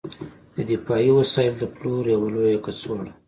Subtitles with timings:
[0.55, 3.09] د دفاعي وسایلو د پلور یوه لویه کڅوړه